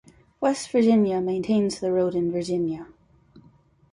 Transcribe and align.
West 0.41 0.71
Virginia 0.71 1.21
maintains 1.21 1.79
the 1.79 1.91
road 1.91 2.15
in 2.15 2.31
Virginia. 2.31 2.87